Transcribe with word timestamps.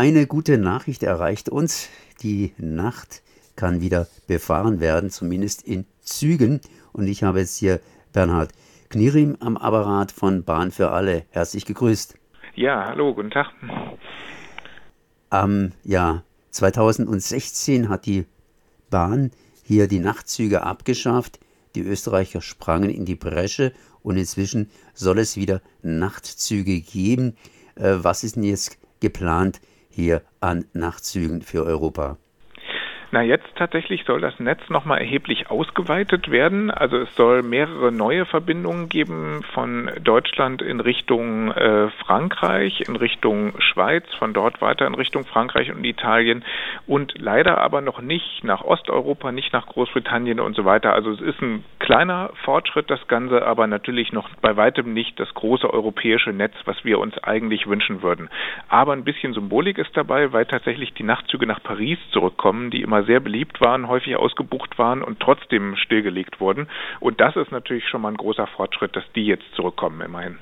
Eine 0.00 0.26
gute 0.26 0.56
Nachricht 0.56 1.02
erreicht 1.02 1.50
uns. 1.50 1.90
Die 2.22 2.54
Nacht 2.56 3.20
kann 3.54 3.82
wieder 3.82 4.06
befahren 4.26 4.80
werden, 4.80 5.10
zumindest 5.10 5.60
in 5.60 5.84
Zügen. 6.00 6.62
Und 6.94 7.06
ich 7.06 7.22
habe 7.22 7.40
jetzt 7.40 7.58
hier 7.58 7.80
Bernhard 8.14 8.50
Knirim 8.88 9.36
am 9.40 9.58
Apparat 9.58 10.10
von 10.10 10.42
Bahn 10.42 10.70
für 10.70 10.90
alle. 10.90 11.26
Herzlich 11.28 11.66
gegrüßt. 11.66 12.14
Ja, 12.54 12.86
hallo, 12.86 13.14
guten 13.14 13.30
Tag. 13.30 13.52
Am 15.28 15.72
Jahr 15.84 16.24
2016 16.52 17.90
hat 17.90 18.06
die 18.06 18.24
Bahn 18.88 19.32
hier 19.64 19.86
die 19.86 20.00
Nachtzüge 20.00 20.62
abgeschafft. 20.62 21.40
Die 21.74 21.82
Österreicher 21.82 22.40
sprangen 22.40 22.88
in 22.88 23.04
die 23.04 23.16
Bresche 23.16 23.74
und 24.02 24.16
inzwischen 24.16 24.70
soll 24.94 25.18
es 25.18 25.36
wieder 25.36 25.60
Nachtzüge 25.82 26.80
geben. 26.80 27.36
Äh, 27.74 27.96
was 27.98 28.24
ist 28.24 28.36
denn 28.36 28.44
jetzt 28.44 28.78
geplant 29.00 29.60
hier 29.90 30.22
an 30.40 30.64
Nachtzügen 30.72 31.42
für 31.42 31.64
Europa? 31.64 32.16
Na, 33.12 33.22
jetzt 33.22 33.56
tatsächlich 33.56 34.04
soll 34.04 34.20
das 34.20 34.38
Netz 34.38 34.60
nochmal 34.68 34.98
erheblich 34.98 35.50
ausgeweitet 35.50 36.30
werden. 36.30 36.70
Also 36.70 36.96
es 36.96 37.12
soll 37.16 37.42
mehrere 37.42 37.90
neue 37.90 38.24
Verbindungen 38.24 38.88
geben 38.88 39.42
von 39.52 39.90
Deutschland 40.00 40.62
in 40.62 40.78
Richtung 40.78 41.50
äh, 41.50 41.88
Frankreich, 42.06 42.82
in 42.86 42.94
Richtung 42.94 43.54
Schweiz, 43.58 44.04
von 44.20 44.32
dort 44.32 44.62
weiter 44.62 44.86
in 44.86 44.94
Richtung 44.94 45.24
Frankreich 45.24 45.72
und 45.72 45.84
Italien 45.84 46.44
und 46.86 47.14
leider 47.18 47.58
aber 47.58 47.80
noch 47.80 48.00
nicht 48.00 48.44
nach 48.44 48.62
Osteuropa, 48.62 49.32
nicht 49.32 49.52
nach 49.52 49.66
Großbritannien 49.66 50.38
und 50.38 50.54
so 50.54 50.64
weiter. 50.64 50.92
Also 50.92 51.10
es 51.10 51.20
ist 51.20 51.42
ein 51.42 51.64
kleiner 51.80 52.30
Fortschritt, 52.44 52.90
das 52.90 53.08
Ganze, 53.08 53.44
aber 53.44 53.66
natürlich 53.66 54.12
noch 54.12 54.28
bei 54.40 54.56
weitem 54.56 54.92
nicht 54.92 55.18
das 55.18 55.34
große 55.34 55.68
europäische 55.68 56.30
Netz, 56.30 56.54
was 56.64 56.84
wir 56.84 57.00
uns 57.00 57.18
eigentlich 57.18 57.66
wünschen 57.66 58.02
würden. 58.02 58.30
Aber 58.68 58.92
ein 58.92 59.02
bisschen 59.02 59.32
Symbolik 59.32 59.78
ist 59.78 59.96
dabei, 59.96 60.32
weil 60.32 60.46
tatsächlich 60.46 60.94
die 60.94 61.02
Nachtzüge 61.02 61.46
nach 61.46 61.60
Paris 61.60 61.98
zurückkommen, 62.12 62.70
die 62.70 62.82
immer 62.82 62.99
sehr 63.04 63.20
beliebt 63.20 63.60
waren, 63.60 63.88
häufig 63.88 64.16
ausgebucht 64.16 64.78
waren 64.78 65.02
und 65.02 65.20
trotzdem 65.20 65.76
stillgelegt 65.76 66.40
wurden. 66.40 66.68
Und 67.00 67.20
das 67.20 67.36
ist 67.36 67.52
natürlich 67.52 67.88
schon 67.88 68.02
mal 68.02 68.08
ein 68.08 68.16
großer 68.16 68.46
Fortschritt, 68.46 68.96
dass 68.96 69.04
die 69.14 69.26
jetzt 69.26 69.44
zurückkommen, 69.54 70.00
immerhin. 70.00 70.38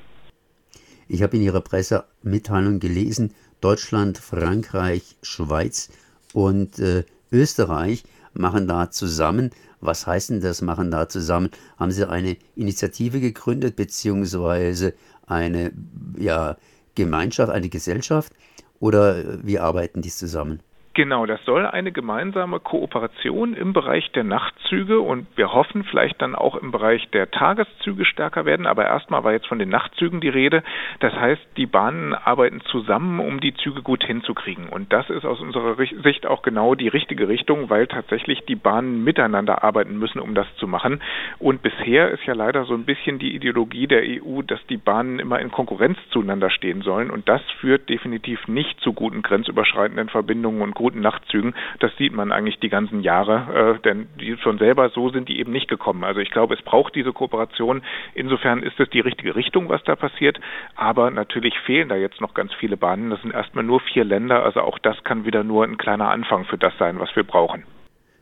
Ich 1.08 1.22
habe 1.22 1.36
in 1.36 1.42
Ihrer 1.42 1.62
Pressemitteilung 1.62 2.80
gelesen, 2.80 3.34
Deutschland, 3.60 4.18
Frankreich, 4.18 5.16
Schweiz 5.22 5.90
und 6.34 6.78
äh, 6.78 7.04
Österreich 7.32 8.04
machen 8.34 8.68
da 8.68 8.90
zusammen. 8.90 9.50
Was 9.80 10.06
heißt 10.06 10.30
denn 10.30 10.40
das, 10.40 10.60
machen 10.60 10.90
da 10.90 11.08
zusammen? 11.08 11.50
Haben 11.78 11.92
Sie 11.92 12.08
eine 12.08 12.36
Initiative 12.56 13.20
gegründet, 13.20 13.76
beziehungsweise 13.76 14.94
eine 15.26 15.72
ja, 16.18 16.56
Gemeinschaft, 16.94 17.52
eine 17.52 17.68
Gesellschaft? 17.68 18.32
Oder 18.80 19.18
äh, 19.18 19.38
wie 19.42 19.58
arbeiten 19.58 20.02
die 20.02 20.10
zusammen? 20.10 20.60
Genau, 20.98 21.26
das 21.26 21.38
soll 21.44 21.64
eine 21.64 21.92
gemeinsame 21.92 22.58
Kooperation 22.58 23.54
im 23.54 23.72
Bereich 23.72 24.10
der 24.10 24.24
Nachtzüge 24.24 24.98
und 24.98 25.28
wir 25.36 25.52
hoffen 25.52 25.84
vielleicht 25.84 26.20
dann 26.20 26.34
auch 26.34 26.56
im 26.56 26.72
Bereich 26.72 27.08
der 27.10 27.30
Tageszüge 27.30 28.04
stärker 28.04 28.46
werden. 28.46 28.66
Aber 28.66 28.84
erstmal 28.84 29.22
war 29.22 29.30
jetzt 29.30 29.46
von 29.46 29.60
den 29.60 29.68
Nachtzügen 29.68 30.20
die 30.20 30.28
Rede. 30.28 30.64
Das 30.98 31.12
heißt, 31.12 31.40
die 31.56 31.66
Bahnen 31.66 32.14
arbeiten 32.14 32.62
zusammen, 32.62 33.20
um 33.20 33.38
die 33.38 33.54
Züge 33.54 33.82
gut 33.82 34.02
hinzukriegen. 34.02 34.68
Und 34.68 34.92
das 34.92 35.08
ist 35.08 35.24
aus 35.24 35.40
unserer 35.40 35.76
Sicht 35.76 36.26
auch 36.26 36.42
genau 36.42 36.74
die 36.74 36.88
richtige 36.88 37.28
Richtung, 37.28 37.70
weil 37.70 37.86
tatsächlich 37.86 38.44
die 38.46 38.56
Bahnen 38.56 39.04
miteinander 39.04 39.62
arbeiten 39.62 40.00
müssen, 40.00 40.18
um 40.18 40.34
das 40.34 40.48
zu 40.56 40.66
machen. 40.66 41.00
Und 41.38 41.62
bisher 41.62 42.10
ist 42.10 42.24
ja 42.24 42.34
leider 42.34 42.64
so 42.64 42.74
ein 42.74 42.86
bisschen 42.86 43.20
die 43.20 43.36
Ideologie 43.36 43.86
der 43.86 44.02
EU, 44.02 44.42
dass 44.42 44.66
die 44.66 44.78
Bahnen 44.78 45.20
immer 45.20 45.38
in 45.38 45.52
Konkurrenz 45.52 45.96
zueinander 46.10 46.50
stehen 46.50 46.82
sollen. 46.82 47.08
Und 47.08 47.28
das 47.28 47.42
führt 47.60 47.88
definitiv 47.88 48.48
nicht 48.48 48.80
zu 48.80 48.92
guten 48.92 49.22
grenzüberschreitenden 49.22 50.08
Verbindungen 50.08 50.60
und 50.60 50.74
guten 50.88 51.00
Nachtzügen. 51.00 51.54
Das 51.80 51.94
sieht 51.98 52.14
man 52.14 52.32
eigentlich 52.32 52.58
die 52.60 52.70
ganzen 52.70 53.02
Jahre, 53.02 53.76
äh, 53.76 53.82
denn 53.82 54.06
die 54.18 54.36
von 54.36 54.56
selber 54.56 54.88
so 54.88 55.10
sind 55.10 55.28
die 55.28 55.38
eben 55.38 55.52
nicht 55.52 55.68
gekommen. 55.68 56.02
Also 56.02 56.20
ich 56.20 56.30
glaube, 56.30 56.54
es 56.54 56.62
braucht 56.62 56.94
diese 56.94 57.12
Kooperation. 57.12 57.82
Insofern 58.14 58.62
ist 58.62 58.80
es 58.80 58.88
die 58.88 59.00
richtige 59.00 59.36
Richtung, 59.36 59.68
was 59.68 59.82
da 59.84 59.96
passiert. 59.96 60.40
Aber 60.76 61.10
natürlich 61.10 61.54
fehlen 61.66 61.90
da 61.90 61.96
jetzt 61.96 62.22
noch 62.22 62.32
ganz 62.32 62.54
viele 62.54 62.78
Bahnen. 62.78 63.10
Das 63.10 63.20
sind 63.20 63.34
erstmal 63.34 63.64
nur 63.64 63.80
vier 63.80 64.04
Länder. 64.04 64.42
Also 64.44 64.60
auch 64.62 64.78
das 64.78 64.96
kann 65.04 65.26
wieder 65.26 65.44
nur 65.44 65.64
ein 65.64 65.76
kleiner 65.76 66.08
Anfang 66.08 66.46
für 66.46 66.56
das 66.56 66.72
sein, 66.78 66.98
was 66.98 67.14
wir 67.14 67.24
brauchen. 67.24 67.64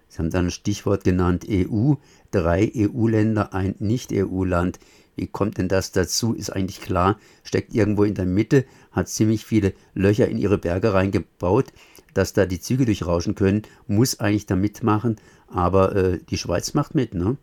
Sie 0.08 0.18
haben 0.18 0.30
da 0.30 0.40
ein 0.40 0.50
Stichwort 0.50 1.04
genannt 1.04 1.46
EU. 1.48 1.94
Drei 2.32 2.70
EU-Länder, 2.74 3.54
ein 3.54 3.76
Nicht-EU-Land. 3.78 4.80
Wie 5.14 5.28
kommt 5.28 5.58
denn 5.58 5.68
das 5.68 5.92
dazu? 5.92 6.34
Ist 6.34 6.50
eigentlich 6.50 6.80
klar, 6.80 7.16
steckt 7.42 7.74
irgendwo 7.74 8.04
in 8.04 8.14
der 8.14 8.26
Mitte, 8.26 8.66
hat 8.92 9.08
ziemlich 9.08 9.44
viele 9.46 9.72
Löcher 9.94 10.28
in 10.28 10.36
ihre 10.36 10.58
Berge 10.58 10.92
reingebaut 10.92 11.66
dass 12.16 12.32
da 12.32 12.46
die 12.46 12.60
Züge 12.60 12.84
durchrauschen 12.84 13.34
können, 13.34 13.62
muss 13.86 14.20
eigentlich 14.20 14.46
da 14.46 14.56
mitmachen. 14.56 15.16
Aber 15.48 15.94
äh, 15.94 16.18
die 16.30 16.38
Schweiz 16.38 16.74
macht 16.74 16.94
mit, 16.94 17.14
ne? 17.14 17.36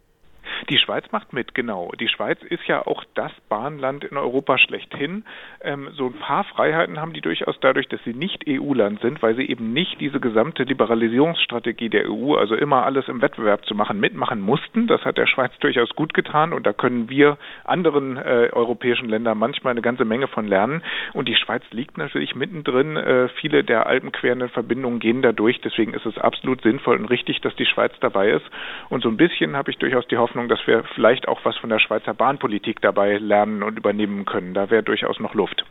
Die 0.70 0.78
Schweiz 0.78 1.06
macht 1.12 1.34
mit, 1.34 1.54
genau. 1.54 1.92
Die 2.00 2.08
Schweiz 2.08 2.42
ist 2.44 2.66
ja 2.68 2.86
auch 2.86 3.04
das 3.16 3.32
Bahnland 3.50 4.06
in 4.06 4.16
Europa 4.16 4.58
schlechthin. 4.58 5.26
Ähm, 5.62 5.90
so 5.94 6.08
ein 6.08 6.14
paar 6.14 6.46
Freiheiten 6.46 7.02
haben 7.02 7.12
die 7.12 7.22
durchaus 7.22 7.60
dadurch, 7.60 7.90
dass 7.90 8.02
sie 8.06 8.14
nicht 8.14 8.46
EU-Land 8.48 9.02
sind, 9.02 9.22
weil 9.22 9.36
sie 9.36 9.50
eben 9.50 9.74
nicht 9.74 10.00
diese 10.00 10.22
gesamte 10.22 10.64
Liberalisierungsstrategie 10.64 11.90
der 11.90 12.10
EU, 12.10 12.36
also 12.36 12.56
immer 12.56 12.86
alles 12.86 13.10
im 13.10 13.22
Wettbewerb 13.22 13.66
zu 13.66 13.76
machen, 13.76 14.00
mitmachen 14.00 14.40
mussten. 14.40 14.88
Das 14.88 15.04
hat 15.04 15.18
der 15.18 15.28
Schweiz 15.28 15.52
durchaus 15.60 15.90
gut 15.96 16.14
getan 16.14 16.54
und 16.54 16.66
da 16.66 16.72
können 16.72 17.10
wir 17.10 17.38
anderen 17.66 18.16
äh, 18.18 18.50
europäischen 18.54 19.10
Ländern 19.10 19.38
manchmal 19.38 19.72
eine 19.72 19.82
ganze 19.82 20.06
Menge 20.06 20.28
von 20.28 20.48
lernen. 20.48 20.82
Und 21.14 21.28
die 21.28 21.36
Schweiz 21.36 21.64
liegt 21.72 21.98
natürlich 21.98 22.36
mittendrin. 22.36 22.96
Äh, 22.96 23.28
viele 23.40 23.66
der 23.66 23.88
alpenquerenden 23.88 24.50
Verbindungen 24.50 25.00
gehen 25.00 25.22
dadurch. 25.22 25.60
Deswegen 25.62 25.94
ist 25.94 26.06
es 26.06 26.18
absolut 26.18 26.62
sinnvoll 26.62 26.98
und 26.98 27.06
richtig, 27.06 27.42
dass 27.42 27.56
die 27.56 27.66
Schweiz 27.66 27.92
dabei 28.00 28.30
ist. 28.30 28.46
Und 28.90 29.04
so 29.04 29.10
ein 29.10 29.18
bisschen 29.18 29.58
habe 29.58 29.72
ich 29.72 29.78
durchaus 29.78 30.08
die 30.08 30.18
Hoffnung, 30.18 30.48
dass 30.54 30.68
wir 30.68 30.84
vielleicht 30.94 31.28
auch 31.28 31.40
was 31.46 31.58
von 31.58 31.72
der 31.72 31.80
Schweizer 31.80 32.14
Bahnpolitik 32.14 32.80
dabei 32.80 33.18
lernen 33.18 33.64
und 33.64 33.76
übernehmen 33.76 34.26
können. 34.26 34.54
Da 34.54 34.70
wäre 34.70 34.84
durchaus 34.84 35.20
noch 35.20 35.34
Luft. 35.34 35.66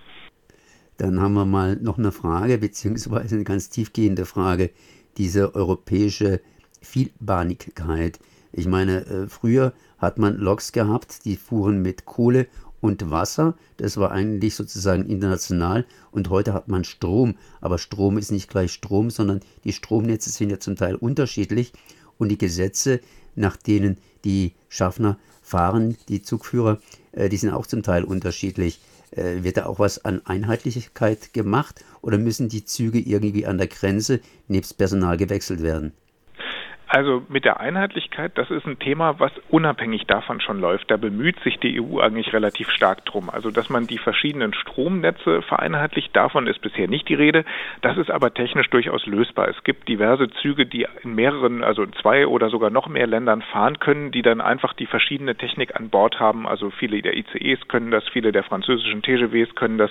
Dann 0.98 1.20
haben 1.20 1.34
wir 1.34 1.44
mal 1.44 1.76
noch 1.76 1.98
eine 1.98 2.10
Frage, 2.10 2.59
beziehungsweise 2.59 3.37
eine 3.37 3.44
ganz 3.44 3.70
tiefgehende 3.70 4.25
Frage. 4.25 4.70
Diese 5.19 5.54
europäische 5.54 6.41
Vielbahnigkeit. 6.81 8.19
Ich 8.53 8.66
meine, 8.66 9.06
äh, 9.06 9.28
früher 9.28 9.72
hat 9.98 10.19
man 10.19 10.37
Loks 10.37 10.72
gehabt, 10.72 11.25
die 11.26 11.37
fuhren 11.37 11.81
mit 11.81 12.04
Kohle 12.04 12.49
und 12.81 13.09
Wasser. 13.09 13.54
Das 13.76 13.97
war 13.99 14.10
eigentlich 14.10 14.56
sozusagen 14.56 15.06
international. 15.06 15.87
Und 16.10 16.28
heute 16.28 16.54
hat 16.54 16.66
man 16.66 16.82
Strom. 16.82 17.37
Aber 17.60 17.78
Strom 17.78 18.19
ist 18.19 18.32
nicht 18.32 18.50
gleich 18.50 18.72
Strom, 18.72 19.10
sondern 19.10 19.41
die 19.62 19.72
Stromnetze 19.72 20.31
sind 20.31 20.50
ja 20.50 20.59
zum 20.59 20.75
Teil 20.75 20.97
unterschiedlich. 20.97 21.72
Und 22.22 22.28
die 22.28 22.38
Gesetze, 22.38 23.00
nach 23.34 23.56
denen 23.56 23.99
die 24.25 24.53
Schaffner 24.69 25.19
fahren, 25.43 25.97
die 26.09 26.22
Zugführer, 26.22 26.78
äh, 27.10 27.28
die 27.28 27.37
sind 27.37 27.50
auch 27.50 27.66
zum 27.66 27.83
Teil 27.83 28.05
unterschiedlich. 28.05 28.81
Äh, 29.10 29.43
wird 29.43 29.56
da 29.56 29.66
auch 29.66 29.81
was 29.81 30.05
an 30.05 30.25
Einheitlichkeit 30.25 31.32
gemacht 31.32 31.84
oder 32.00 32.19
müssen 32.19 32.49
die 32.49 32.65
Züge 32.65 33.00
irgendwie 33.00 33.44
an 33.44 33.59
der 33.59 33.66
Grenze 33.66 34.21
nebst 34.47 34.78
Personal 34.78 35.16
gewechselt 35.16 35.65
werden? 35.65 35.94
Also 36.94 37.22
mit 37.30 37.47
der 37.47 37.58
Einheitlichkeit, 37.58 38.32
das 38.34 38.50
ist 38.50 38.66
ein 38.66 38.78
Thema, 38.78 39.19
was 39.19 39.32
unabhängig 39.48 40.06
davon 40.06 40.42
schon 40.42 40.60
läuft. 40.60 40.91
Da 40.91 40.98
bemüht 40.98 41.41
sich 41.41 41.58
die 41.58 41.80
EU 41.80 42.00
eigentlich 42.00 42.34
relativ 42.34 42.69
stark 42.69 43.06
drum. 43.06 43.30
Also 43.30 43.50
dass 43.50 43.70
man 43.70 43.86
die 43.86 43.97
verschiedenen 43.97 44.53
Stromnetze 44.53 45.41
vereinheitlicht, 45.41 46.14
davon 46.14 46.47
ist 46.47 46.60
bisher 46.60 46.88
nicht 46.88 47.08
die 47.08 47.14
Rede. 47.14 47.47
Das 47.81 47.97
ist 47.97 48.10
aber 48.10 48.34
technisch 48.34 48.69
durchaus 48.69 49.06
lösbar. 49.06 49.48
Es 49.48 49.64
gibt 49.64 49.88
diverse 49.88 50.28
Züge, 50.42 50.66
die 50.66 50.86
in 51.02 51.14
mehreren, 51.14 51.64
also 51.64 51.82
in 51.82 51.94
zwei 51.94 52.26
oder 52.26 52.50
sogar 52.50 52.69
noch 52.69 52.88
mehr 52.88 53.06
Ländern 53.06 53.41
fahren 53.41 53.78
können, 53.78 54.10
die 54.10 54.20
dann 54.20 54.42
einfach 54.42 54.75
die 54.75 54.84
verschiedene 54.84 55.34
Technik 55.34 55.75
an 55.75 55.88
Bord 55.88 56.20
haben. 56.20 56.47
Also 56.47 56.69
viele 56.69 57.00
der 57.00 57.16
ICEs 57.16 57.69
können 57.69 57.91
das, 57.91 58.06
viele 58.10 58.32
der 58.32 58.42
französischen 58.42 59.00
TGVs 59.00 59.54
können 59.54 59.78
das. 59.78 59.91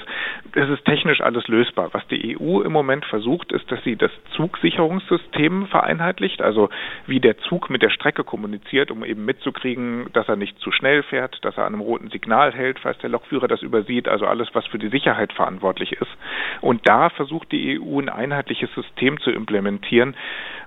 Es 0.53 0.69
ist 0.69 0.85
technisch 0.85 1.21
alles 1.21 1.47
lösbar. 1.47 1.89
Was 1.93 2.07
die 2.09 2.37
EU 2.39 2.61
im 2.61 2.71
Moment 2.71 3.05
versucht, 3.05 3.51
ist, 3.51 3.71
dass 3.71 3.83
sie 3.83 3.95
das 3.95 4.11
Zugsicherungssystem 4.35 5.65
vereinheitlicht. 5.65 6.43
Also 6.43 6.69
wie 7.07 7.19
der 7.19 7.37
Zug 7.39 7.69
mit 7.69 7.81
der 7.81 7.89
Strecke 7.89 8.23
kommuniziert, 8.23 8.91
um 8.91 9.03
eben 9.03 9.25
mitzukriegen, 9.25 10.07
dass 10.13 10.27
er 10.27 10.35
nicht 10.35 10.57
zu 10.59 10.71
schnell 10.71 11.03
fährt, 11.03 11.43
dass 11.43 11.57
er 11.57 11.65
an 11.65 11.73
einem 11.73 11.81
roten 11.81 12.09
Signal 12.09 12.53
hält, 12.53 12.79
falls 12.79 12.97
der 12.99 13.09
Lokführer 13.09 13.47
das 13.47 13.61
übersieht, 13.61 14.07
also 14.07 14.25
alles, 14.25 14.49
was 14.53 14.65
für 14.67 14.79
die 14.79 14.89
Sicherheit 14.89 15.33
verantwortlich 15.33 15.93
ist. 15.93 16.11
Und 16.61 16.87
da 16.87 17.09
versucht 17.09 17.51
die 17.51 17.79
EU 17.79 17.99
ein 17.99 18.09
einheitliches 18.09 18.73
System 18.73 19.19
zu 19.19 19.31
implementieren, 19.31 20.15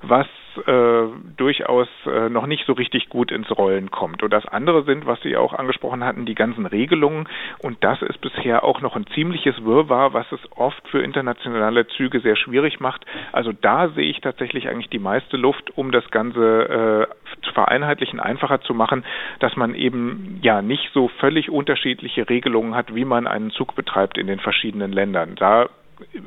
was 0.03 0.27
äh, 0.67 1.07
durchaus 1.37 1.89
äh, 2.07 2.29
noch 2.29 2.47
nicht 2.47 2.65
so 2.67 2.75
richtig 2.75 3.09
gut 3.09 3.33
ins 3.33 3.51
Rollen 3.51 3.91
kommt. 3.91 4.23
Und 4.23 4.33
das 4.33 4.47
andere 4.47 4.85
sind, 4.85 5.05
was 5.07 5.21
Sie 5.23 5.37
auch 5.37 5.53
angesprochen 5.53 6.05
hatten, 6.05 6.27
die 6.27 6.35
ganzen 6.35 6.67
Regelungen. 6.67 7.29
Und 7.59 7.83
das 7.83 8.03
ist 8.03 8.21
bisher 8.21 8.63
auch 8.63 8.81
noch 8.81 8.95
ein 8.95 9.07
ziemliches 9.15 9.65
Wirrwarr, 9.65 10.13
was 10.13 10.31
es 10.31 10.41
oft 10.57 10.87
für 10.89 11.03
internationale 11.03 11.87
Züge 11.89 12.21
sehr 12.21 12.37
schwierig 12.37 12.79
macht. 12.79 13.05
Also 13.33 13.53
da 13.53 13.89
sehe 13.91 14.09
ich 14.09 14.21
tatsächlich 14.21 14.69
eigentlich 14.69 14.91
die 14.91 14.99
meiste 14.99 15.37
Luft, 15.37 15.77
um 15.77 15.91
das 15.91 16.09
Ganze 16.15 17.09
äh, 17.11 17.43
zu 17.45 17.53
vereinheitlichen, 17.53 18.21
einfacher 18.21 18.61
zu 18.63 18.73
machen, 18.73 19.05
dass 19.41 19.57
man 19.57 19.75
eben 19.75 20.39
ja 20.43 20.63
nicht 20.63 20.91
so 20.95 21.09
völlig 21.21 21.51
unterschiedliche 21.51 22.29
Regelungen 22.31 22.75
hat, 22.75 22.95
wie 22.95 23.05
man 23.05 23.27
einen 23.27 23.51
Zug 23.51 23.75
betreibt 23.75 24.17
in 24.17 24.29
den 24.29 24.39
verschiedenen 24.39 24.93
Ländern. 24.93 25.35
Da 25.35 25.69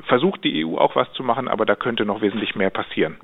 versucht 0.08 0.44
die 0.44 0.66
EU 0.66 0.78
auch 0.78 0.96
was 0.96 1.12
zu 1.14 1.24
machen, 1.24 1.48
aber 1.48 1.66
da 1.66 1.76
könnte 1.76 2.06
noch 2.06 2.22
wesentlich 2.22 2.56
mehr 2.56 2.70
passieren. 2.70 3.18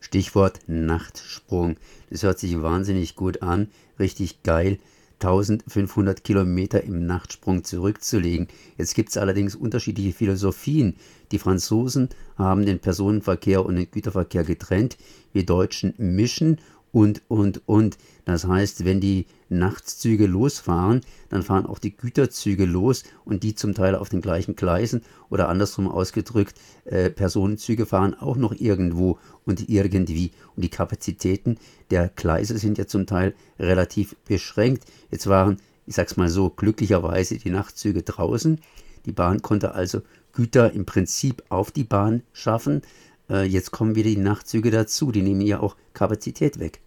Stichwort 0.00 0.60
Nachtsprung. 0.68 1.76
Das 2.10 2.22
hört 2.22 2.38
sich 2.38 2.62
wahnsinnig 2.62 3.16
gut 3.16 3.42
an, 3.42 3.68
richtig 3.98 4.42
geil. 4.42 4.78
1500 5.20 6.24
Kilometer 6.24 6.82
im 6.84 7.06
Nachtsprung 7.06 7.64
zurückzulegen. 7.64 8.48
Jetzt 8.76 8.94
gibt 8.94 9.08
es 9.08 9.16
allerdings 9.16 9.54
unterschiedliche 9.54 10.12
Philosophien. 10.12 10.96
Die 11.32 11.38
Franzosen 11.38 12.10
haben 12.36 12.66
den 12.66 12.78
Personenverkehr 12.78 13.64
und 13.64 13.76
den 13.76 13.90
Güterverkehr 13.90 14.44
getrennt. 14.44 14.98
Wir 15.32 15.46
Deutschen 15.46 15.94
mischen 15.96 16.58
und, 16.96 17.20
und, 17.28 17.60
und. 17.68 17.98
Das 18.24 18.46
heißt, 18.46 18.86
wenn 18.86 19.02
die 19.02 19.26
Nachtszüge 19.50 20.26
losfahren, 20.26 21.02
dann 21.28 21.42
fahren 21.42 21.66
auch 21.66 21.78
die 21.78 21.94
Güterzüge 21.94 22.64
los 22.64 23.04
und 23.26 23.42
die 23.42 23.54
zum 23.54 23.74
Teil 23.74 23.94
auf 23.94 24.08
den 24.08 24.22
gleichen 24.22 24.56
Gleisen 24.56 25.02
oder 25.28 25.50
andersrum 25.50 25.88
ausgedrückt, 25.88 26.54
äh, 26.86 27.10
Personenzüge 27.10 27.84
fahren 27.84 28.14
auch 28.14 28.36
noch 28.36 28.54
irgendwo 28.58 29.18
und 29.44 29.68
irgendwie. 29.68 30.30
Und 30.56 30.62
die 30.62 30.70
Kapazitäten 30.70 31.58
der 31.90 32.08
Gleise 32.16 32.56
sind 32.56 32.78
ja 32.78 32.86
zum 32.86 33.04
Teil 33.04 33.34
relativ 33.58 34.16
beschränkt. 34.24 34.84
Jetzt 35.10 35.26
waren, 35.26 35.58
ich 35.84 35.96
sag's 35.96 36.16
mal 36.16 36.30
so, 36.30 36.48
glücklicherweise 36.48 37.36
die 37.36 37.50
Nachtzüge 37.50 38.04
draußen. 38.04 38.58
Die 39.04 39.12
Bahn 39.12 39.42
konnte 39.42 39.74
also 39.74 40.00
Güter 40.32 40.72
im 40.72 40.86
Prinzip 40.86 41.42
auf 41.50 41.72
die 41.72 41.84
Bahn 41.84 42.22
schaffen. 42.32 42.80
Äh, 43.28 43.44
jetzt 43.44 43.70
kommen 43.70 43.96
wieder 43.96 44.08
die 44.08 44.16
Nachtzüge 44.16 44.70
dazu, 44.70 45.12
die 45.12 45.20
nehmen 45.20 45.42
ja 45.42 45.60
auch 45.60 45.76
Kapazität 45.92 46.58
weg 46.58 46.80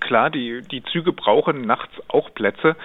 klar, 0.00 0.30
die, 0.30 0.62
die 0.62 0.82
Züge 0.84 1.12
brauchen 1.12 1.62
nachts 1.62 1.92
auch 2.08 2.32
Plätze, 2.34 2.76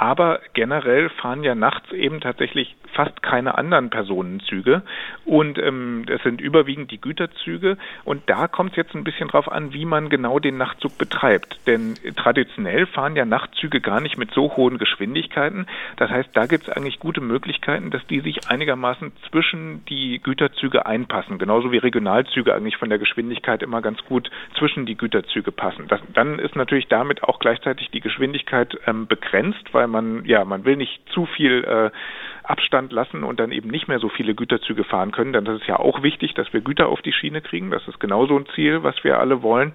aber 0.00 0.40
generell 0.54 1.10
fahren 1.10 1.42
ja 1.42 1.54
nachts 1.54 1.92
eben 1.92 2.22
tatsächlich 2.22 2.74
fast 2.94 3.22
keine 3.22 3.58
anderen 3.58 3.90
Personenzüge 3.90 4.82
und 5.26 5.58
ähm, 5.58 6.06
es 6.08 6.22
sind 6.22 6.40
überwiegend 6.40 6.90
die 6.90 7.00
Güterzüge 7.00 7.76
und 8.04 8.22
da 8.26 8.48
kommt 8.48 8.70
es 8.70 8.76
jetzt 8.76 8.94
ein 8.94 9.04
bisschen 9.04 9.28
drauf 9.28 9.52
an, 9.52 9.74
wie 9.74 9.84
man 9.84 10.08
genau 10.08 10.38
den 10.38 10.56
Nachtzug 10.56 10.96
betreibt. 10.96 11.60
Denn 11.66 11.94
traditionell 12.16 12.86
fahren 12.86 13.14
ja 13.14 13.26
Nachtzüge 13.26 13.82
gar 13.82 14.00
nicht 14.00 14.16
mit 14.16 14.30
so 14.32 14.56
hohen 14.56 14.78
Geschwindigkeiten. 14.78 15.66
Das 15.98 16.10
heißt, 16.10 16.30
da 16.32 16.46
gibt 16.46 16.66
es 16.66 16.70
eigentlich 16.70 16.98
gute 16.98 17.20
Möglichkeiten, 17.20 17.90
dass 17.90 18.04
die 18.06 18.20
sich 18.20 18.48
einigermaßen 18.48 19.12
zwischen 19.30 19.84
die 19.84 20.18
Güterzüge 20.22 20.86
einpassen, 20.86 21.38
genauso 21.38 21.72
wie 21.72 21.78
Regionalzüge 21.78 22.54
eigentlich 22.54 22.78
von 22.78 22.88
der 22.88 22.98
Geschwindigkeit 22.98 23.62
immer 23.62 23.82
ganz 23.82 24.02
gut 24.06 24.30
zwischen 24.58 24.86
die 24.86 24.96
Güterzüge 24.96 25.52
passen. 25.52 25.88
Das, 25.88 26.00
dann 26.14 26.38
ist 26.38 26.56
natürlich 26.56 26.88
damit 26.88 27.22
auch 27.22 27.38
gleichzeitig 27.38 27.90
die 27.90 28.00
Geschwindigkeit 28.00 28.78
ähm, 28.86 29.06
begrenzt, 29.06 29.72
weil 29.72 29.89
man 29.90 30.24
ja 30.24 30.44
man 30.44 30.64
will 30.64 30.76
nicht 30.76 31.02
zu 31.10 31.26
viel 31.26 31.64
äh, 31.64 31.90
Abstand 32.50 32.92
lassen 32.92 33.24
und 33.24 33.40
dann 33.40 33.52
eben 33.52 33.70
nicht 33.70 33.88
mehr 33.88 33.98
so 33.98 34.08
viele 34.08 34.34
Güterzüge 34.34 34.84
fahren 34.84 35.12
können, 35.12 35.32
das 35.32 35.60
ist 35.60 35.66
ja 35.66 35.78
auch 35.78 36.02
wichtig, 36.02 36.34
dass 36.34 36.52
wir 36.52 36.60
Güter 36.60 36.88
auf 36.88 37.00
die 37.02 37.12
Schiene 37.12 37.40
kriegen. 37.40 37.70
Das 37.70 37.86
ist 37.88 38.00
genauso 38.00 38.36
ein 38.36 38.46
Ziel, 38.54 38.82
was 38.82 39.02
wir 39.04 39.18
alle 39.18 39.42
wollen. 39.42 39.72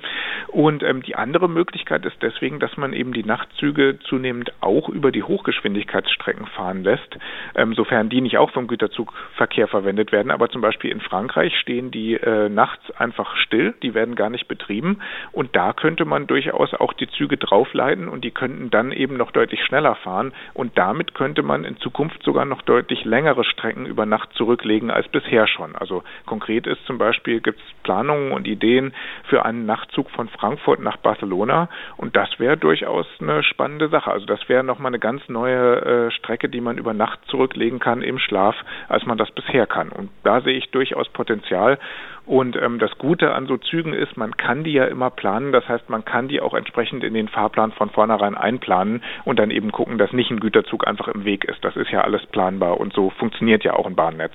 Und 0.48 0.84
ähm, 0.84 1.02
die 1.02 1.16
andere 1.16 1.50
Möglichkeit 1.50 2.06
ist 2.06 2.22
deswegen, 2.22 2.60
dass 2.60 2.78
man 2.78 2.94
eben 2.94 3.14
die 3.14 3.24
Nachtzüge 3.24 4.00
zunehmend 4.00 4.52
auch 4.62 4.90
über 4.90 5.12
die 5.12 5.24
Hochgeschwindigkeitsstrecken 5.24 6.48
fahren 6.48 6.84
lässt, 6.84 7.18
ähm, 7.56 7.74
sofern 7.74 8.10
die 8.10 8.22
nicht 8.22 8.38
auch 8.38 8.52
vom 8.52 8.68
Güterzugverkehr 8.68 9.68
verwendet 9.68 10.12
werden. 10.12 10.32
Aber 10.32 10.50
zum 10.50 10.62
Beispiel 10.62 10.92
in 10.92 11.02
Frankreich 11.02 11.58
stehen 11.58 11.92
die 11.92 12.16
äh, 12.16 12.50
nachts 12.50 12.92
einfach 12.92 13.36
still, 13.38 13.74
die 13.82 13.94
werden 13.94 14.16
gar 14.16 14.30
nicht 14.30 14.48
betrieben 14.48 15.00
und 15.32 15.56
da 15.56 15.74
könnte 15.74 16.06
man 16.06 16.28
durchaus 16.28 16.74
auch 16.74 16.94
die 16.94 17.08
Züge 17.08 17.38
draufleiten 17.38 18.08
und 18.08 18.24
die 18.24 18.32
könnten 18.32 18.70
dann 18.70 18.92
eben 18.92 19.18
noch 19.18 19.32
deutlich 19.32 19.64
schneller 19.64 19.96
fahren 19.96 20.34
und 20.54 20.78
damit 20.78 21.14
könnte 21.14 21.44
man 21.44 21.64
in 21.64 21.78
Zukunft 21.78 22.24
sogar 22.24 22.46
noch 22.46 22.62
deutlich 22.66 23.06
längere 23.06 23.44
Strecken 23.44 23.86
über 23.86 24.06
Nacht 24.06 24.34
zurücklegen 24.34 24.92
als 24.92 25.08
bisher 25.08 25.48
schon. 25.48 25.76
Also 25.76 26.04
konkret 26.26 26.68
ist 26.68 26.86
zum 26.86 26.98
Beispiel, 26.98 27.40
gibt 27.40 27.60
es 27.60 27.84
Planungen 27.84 28.32
und 28.32 28.48
Ideen 28.48 28.94
für 29.30 29.46
einen 29.46 29.66
Nachtzug 29.66 30.10
von 30.12 30.28
Frankfurt 30.30 30.80
nach 30.80 30.98
Barcelona 30.98 31.70
und 31.98 32.16
das 32.16 32.40
wäre 32.40 32.58
durchaus 32.58 33.08
eine 33.20 33.44
spannende 33.44 33.90
Sache. 33.90 34.12
Also 34.12 34.26
das 34.26 34.50
wäre 34.50 34.64
nochmal 34.64 34.90
eine 34.90 35.00
ganz 35.00 35.28
neue 35.30 36.08
äh, 36.08 36.12
Strecke, 36.12 36.50
die 36.50 36.62
man 36.62 36.78
über 36.78 36.94
Nacht 36.94 37.20
zurücklegen 37.28 37.80
kann 37.80 38.02
im 38.02 38.20
Schlaf, 38.20 38.56
als 38.90 39.06
man 39.06 39.18
das 39.18 39.32
bisher 39.32 39.68
kann. 39.68 39.90
Und 39.90 40.10
da 40.24 40.42
sehe 40.42 40.58
ich 40.58 40.70
durchaus 40.72 41.08
Potenzial. 41.10 41.80
Und 42.26 42.56
ähm, 42.56 42.80
das 42.80 42.92
Gute 42.98 43.34
an 43.34 43.46
so 43.46 43.58
Zügen 43.58 43.94
ist, 43.94 44.18
man 44.18 44.36
kann 44.36 44.64
die 44.64 44.74
ja 44.74 44.86
immer 44.86 45.12
planen. 45.12 45.52
Das 45.52 45.68
heißt, 45.68 45.90
man 45.90 46.04
kann 46.06 46.28
die 46.28 46.42
auch 46.42 46.54
entsprechend 46.54 47.04
in 47.04 47.14
den 47.14 47.28
Fahrplan 47.28 47.72
von 47.72 47.90
vornherein 47.92 48.36
einplanen 48.36 49.04
und 49.26 49.38
dann 49.38 49.52
eben 49.52 49.72
gucken, 49.72 49.98
dass 49.98 50.12
nicht 50.12 50.32
ein 50.32 50.40
Güterzug 50.40 50.88
einfach 50.88 51.08
im 51.08 51.24
Weg 51.24 51.46
ist. 51.46 51.64
Das 51.64 51.76
ist 51.76 51.92
ja 51.92 52.02
alles 52.02 52.26
planbar 52.28 52.80
und 52.80 52.94
so 52.94 53.12
funktioniert 53.12 53.64
ja 53.64 53.74
auch 53.74 53.86
ein 53.86 53.96
Bahnnetz. 53.96 54.34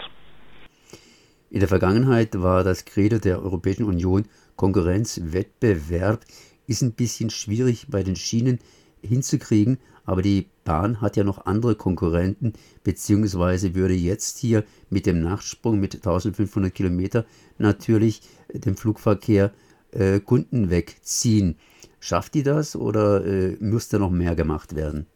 In 1.50 1.58
der 1.58 1.68
Vergangenheit 1.68 2.40
war 2.40 2.62
das 2.62 2.84
Credo 2.84 3.18
der 3.18 3.42
Europäischen 3.42 3.84
Union 3.84 4.24
Konkurrenz, 4.54 5.20
Wettbewerb, 5.32 6.20
ist 6.68 6.82
ein 6.82 6.92
bisschen 6.92 7.30
schwierig 7.30 7.88
bei 7.90 8.04
den 8.04 8.14
Schienen 8.14 8.60
hinzukriegen, 9.02 9.78
aber 10.04 10.22
die 10.22 10.46
Bahn 10.70 11.00
hat 11.00 11.16
ja 11.16 11.24
noch 11.24 11.46
andere 11.46 11.74
Konkurrenten, 11.74 12.52
beziehungsweise 12.84 13.74
würde 13.74 13.94
jetzt 13.94 14.38
hier 14.38 14.62
mit 14.88 15.04
dem 15.04 15.20
Nachsprung 15.20 15.80
mit 15.80 15.96
1500 15.96 16.72
Kilometer 16.72 17.24
natürlich 17.58 18.22
dem 18.52 18.76
Flugverkehr 18.76 19.50
äh, 19.90 20.20
Kunden 20.20 20.70
wegziehen. 20.70 21.56
Schafft 21.98 22.34
die 22.34 22.44
das 22.44 22.76
oder 22.76 23.24
äh, 23.26 23.56
müsste 23.58 23.98
noch 23.98 24.10
mehr 24.10 24.36
gemacht 24.36 24.76
werden? 24.76 25.06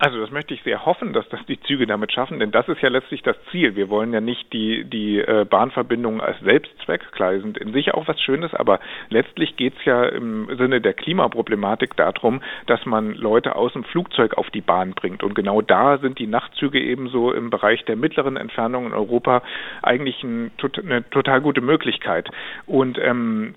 Also 0.00 0.20
das 0.20 0.30
möchte 0.30 0.54
ich 0.54 0.62
sehr 0.62 0.86
hoffen, 0.86 1.12
dass 1.12 1.28
das 1.28 1.44
die 1.46 1.60
Züge 1.60 1.86
damit 1.86 2.12
schaffen, 2.12 2.38
denn 2.38 2.52
das 2.52 2.68
ist 2.68 2.80
ja 2.80 2.88
letztlich 2.88 3.22
das 3.22 3.36
Ziel. 3.50 3.74
Wir 3.74 3.88
wollen 3.88 4.12
ja 4.12 4.20
nicht 4.20 4.52
die, 4.52 4.84
die 4.84 5.18
äh, 5.18 5.44
Bahnverbindungen 5.44 6.20
als 6.20 6.38
Selbstzweck, 6.40 7.10
klar, 7.10 7.32
in 7.32 7.72
sich 7.72 7.94
auch 7.94 8.06
was 8.06 8.20
Schönes, 8.20 8.54
aber 8.54 8.78
letztlich 9.08 9.56
geht 9.56 9.74
es 9.76 9.84
ja 9.84 10.04
im 10.04 10.56
Sinne 10.56 10.80
der 10.80 10.94
Klimaproblematik 10.94 11.96
darum, 11.96 12.42
dass 12.66 12.86
man 12.86 13.14
Leute 13.14 13.56
aus 13.56 13.72
dem 13.72 13.82
Flugzeug 13.82 14.38
auf 14.38 14.50
die 14.50 14.60
Bahn 14.60 14.92
bringt. 14.92 15.24
Und 15.24 15.34
genau 15.34 15.62
da 15.62 15.98
sind 15.98 16.20
die 16.20 16.28
Nachtzüge 16.28 16.80
ebenso 16.80 17.32
im 17.32 17.50
Bereich 17.50 17.84
der 17.84 17.96
mittleren 17.96 18.36
Entfernung 18.36 18.86
in 18.86 18.92
Europa 18.92 19.42
eigentlich 19.82 20.22
ein, 20.22 20.52
eine 20.84 21.10
total 21.10 21.40
gute 21.40 21.60
Möglichkeit. 21.60 22.30
Und 22.66 22.98
ähm, 22.98 23.54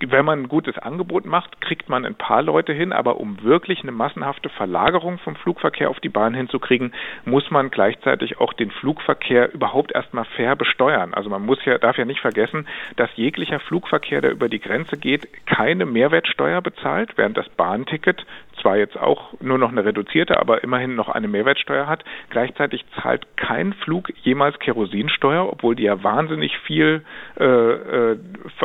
wenn 0.00 0.24
man 0.24 0.42
ein 0.42 0.48
gutes 0.48 0.78
Angebot 0.78 1.24
macht, 1.24 1.60
kriegt 1.60 1.88
man 1.88 2.04
ein 2.04 2.14
paar 2.14 2.42
Leute 2.42 2.72
hin, 2.72 2.92
aber 2.92 3.18
um 3.18 3.42
wirklich 3.42 3.82
eine 3.82 3.92
massenhafte 3.92 4.48
Verlagerung 4.48 5.18
vom 5.18 5.36
Flugverkehr 5.36 5.90
auf 5.90 6.00
die 6.00 6.08
Bahn 6.08 6.34
hinzukriegen, 6.34 6.92
muss 7.24 7.50
man 7.50 7.70
gleichzeitig 7.70 8.40
auch 8.40 8.52
den 8.52 8.70
Flugverkehr 8.70 9.52
überhaupt 9.52 9.92
erstmal 9.92 10.24
fair 10.24 10.56
besteuern. 10.56 11.14
Also 11.14 11.30
man 11.30 11.44
muss 11.44 11.64
ja, 11.64 11.78
darf 11.78 11.98
ja 11.98 12.04
nicht 12.04 12.20
vergessen, 12.20 12.66
dass 12.96 13.10
jeglicher 13.16 13.60
Flugverkehr, 13.60 14.20
der 14.20 14.32
über 14.32 14.48
die 14.48 14.60
Grenze 14.60 14.96
geht, 14.96 15.28
keine 15.46 15.86
Mehrwertsteuer 15.86 16.60
bezahlt, 16.60 17.16
während 17.16 17.36
das 17.36 17.48
Bahnticket 17.50 18.24
zwar 18.64 18.78
jetzt 18.78 18.96
auch 18.96 19.34
nur 19.40 19.58
noch 19.58 19.70
eine 19.70 19.84
reduzierte, 19.84 20.40
aber 20.40 20.64
immerhin 20.64 20.94
noch 20.94 21.10
eine 21.10 21.28
Mehrwertsteuer 21.28 21.86
hat. 21.86 22.02
Gleichzeitig 22.30 22.82
zahlt 22.96 23.26
kein 23.36 23.74
Flug 23.74 24.10
jemals 24.22 24.58
Kerosinsteuer, 24.58 25.52
obwohl 25.52 25.76
die 25.76 25.82
ja 25.82 26.02
wahnsinnig 26.02 26.56
viel 26.60 27.04
äh, 27.38 27.44
äh, 27.44 28.18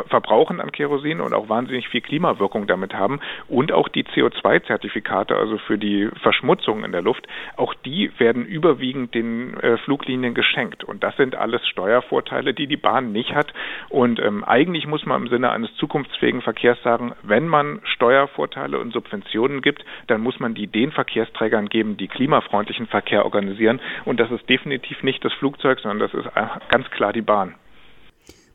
verbrauchen 0.07 0.61
an 0.61 0.71
Kerosin 0.71 1.19
und 1.19 1.33
auch 1.33 1.49
wahnsinnig 1.49 1.89
viel 1.89 1.99
Klimawirkung 1.99 2.65
damit 2.65 2.93
haben 2.93 3.19
und 3.49 3.73
auch 3.73 3.89
die 3.89 4.05
CO2-Zertifikate, 4.05 5.35
also 5.35 5.57
für 5.57 5.77
die 5.77 6.09
Verschmutzung 6.21 6.85
in 6.85 6.93
der 6.93 7.01
Luft, 7.01 7.27
auch 7.57 7.73
die 7.73 8.09
werden 8.19 8.45
überwiegend 8.45 9.13
den 9.13 9.59
äh, 9.59 9.77
Fluglinien 9.79 10.33
geschenkt 10.33 10.85
und 10.85 11.03
das 11.03 11.17
sind 11.17 11.35
alles 11.35 11.67
Steuervorteile, 11.67 12.53
die 12.53 12.67
die 12.67 12.77
Bahn 12.77 13.11
nicht 13.11 13.35
hat 13.35 13.53
und 13.89 14.19
ähm, 14.19 14.45
eigentlich 14.45 14.87
muss 14.87 15.05
man 15.05 15.23
im 15.23 15.27
Sinne 15.27 15.51
eines 15.51 15.75
zukunftsfähigen 15.75 16.41
Verkehrs 16.41 16.81
sagen, 16.83 17.13
wenn 17.23 17.49
man 17.49 17.81
Steuervorteile 17.83 18.79
und 18.79 18.93
Subventionen 18.93 19.61
gibt, 19.61 19.83
dann 20.07 20.21
muss 20.21 20.39
man 20.39 20.55
die 20.55 20.67
den 20.67 20.91
Verkehrsträgern 20.91 21.69
geben, 21.69 21.97
die 21.97 22.07
klimafreundlichen 22.07 22.87
Verkehr 22.87 23.25
organisieren 23.25 23.79
und 24.05 24.19
das 24.19 24.31
ist 24.31 24.47
definitiv 24.49 25.03
nicht 25.03 25.23
das 25.23 25.33
Flugzeug, 25.33 25.79
sondern 25.79 25.99
das 25.99 26.13
ist 26.13 26.27
äh, 26.35 26.47
ganz 26.69 26.89
klar 26.91 27.13
die 27.13 27.21
Bahn. 27.21 27.55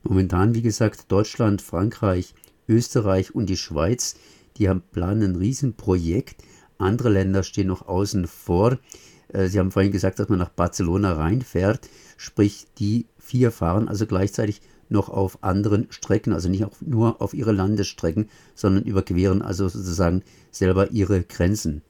Momentan, 0.02 0.54
wie 0.54 0.62
gesagt, 0.62 1.10
Deutschland, 1.10 1.62
Frankreich, 1.62 2.34
Österreich 2.68 3.34
und 3.34 3.48
die 3.48 3.56
Schweiz, 3.56 4.20
die 4.58 4.68
haben 4.68 4.82
planen 4.92 5.32
ein 5.32 5.36
Riesenprojekt. 5.36 6.36
Andere 6.78 7.08
Länder 7.08 7.42
stehen 7.42 7.68
noch 7.68 7.88
außen 7.88 8.26
vor. 8.26 8.78
Äh, 9.28 9.46
Sie 9.46 9.58
haben 9.58 9.70
vorhin 9.70 9.92
gesagt, 9.92 10.18
dass 10.18 10.28
man 10.28 10.38
nach 10.38 10.50
Barcelona 10.50 11.14
reinfährt, 11.14 11.88
sprich 12.16 12.66
die 12.78 13.06
vier 13.18 13.50
fahren 13.50 13.88
also 13.88 14.06
gleichzeitig 14.06 14.60
noch 14.88 15.08
auf 15.08 15.42
anderen 15.42 15.86
Strecken, 15.90 16.32
also 16.32 16.48
nicht 16.48 16.64
nur 16.80 17.20
auf 17.20 17.34
ihre 17.34 17.52
Landesstrecken, 17.52 18.28
sondern 18.54 18.84
überqueren 18.84 19.42
also 19.42 19.68
sozusagen 19.68 20.22
selber 20.50 20.90
ihre 20.90 21.22
Grenzen. 21.22 21.82